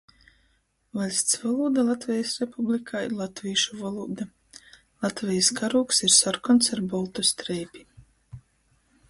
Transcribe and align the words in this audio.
Vaļsts 0.99 1.35
volūda 1.41 1.83
Latvejis 1.89 2.31
Republikā 2.43 3.01
ir 3.09 3.13
latvīšu 3.19 3.77
volūda. 3.83 4.27
Latvejis 5.05 5.53
karūgs 5.61 6.01
ir 6.09 6.15
sorkons 6.17 6.73
ar 6.79 6.83
boltu 6.97 7.29
streipi. 7.35 7.87